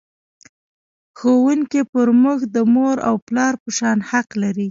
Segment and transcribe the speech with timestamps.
[1.19, 4.59] ښوونکی پر موږ د مور او پلار په شان حق لري.